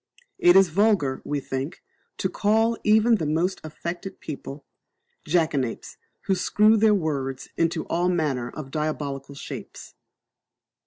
[0.39, 1.83] It is vulgar, we think,
[2.17, 4.65] to call even the most affected people
[5.27, 9.93] "jackanapes, who screw their words into all manner of diabolical shapes."